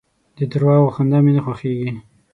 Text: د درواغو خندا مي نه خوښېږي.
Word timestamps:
د 0.37 0.39
درواغو 0.51 0.93
خندا 0.95 1.17
مي 1.23 1.31
نه 1.37 1.41
خوښېږي. 1.45 1.91